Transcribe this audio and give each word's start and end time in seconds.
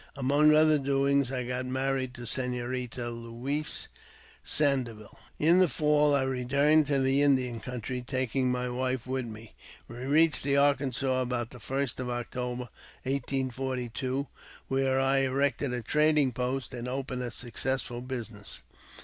Among 0.15 0.55
other 0.55 0.79
doings, 0.79 1.31
I 1.31 1.45
got 1.45 1.67
married 1.67 2.15
to 2.15 2.25
Senorita 2.25 3.01
Xiouise 3.01 3.87
Sandeville. 4.43 5.19
In 5.37 5.59
the 5.59 5.67
fall 5.67 6.15
I 6.15 6.23
returned 6.23 6.87
to 6.87 6.97
the 6.97 7.21
Indian 7.21 7.59
country, 7.59 8.01
taking 8.07 8.51
my 8.51 8.67
wife 8.67 9.05
with 9.05 9.25
me. 9.27 9.53
We 9.87 9.97
reached 9.97 10.41
the 10.43 10.57
Arkansas 10.57 11.21
about 11.21 11.51
the 11.51 11.59
first 11.59 11.99
of 11.99 12.09
October, 12.09 12.69
1842, 13.03 14.25
where 14.67 14.99
I 14.99 15.19
erected 15.19 15.71
a 15.71 15.83
trading 15.83 16.31
post, 16.31 16.73
and 16.73 16.87
opened 16.89 17.21
a 17.21 17.29
successful 17.29 18.01
business. 18.01 18.63